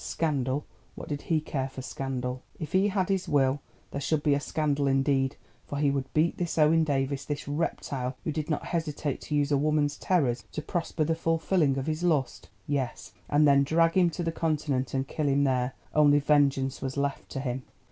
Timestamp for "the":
11.03-11.13, 14.23-14.31